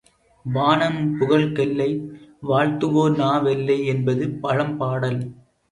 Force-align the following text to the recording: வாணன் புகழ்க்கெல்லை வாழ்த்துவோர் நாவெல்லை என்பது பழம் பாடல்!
வாணன் 0.45 0.97
புகழ்க்கெல்லை 1.17 1.89
வாழ்த்துவோர் 2.43 3.15
நாவெல்லை 3.17 3.79
என்பது 3.85 4.27
பழம் 4.41 4.77
பாடல்! 4.77 5.21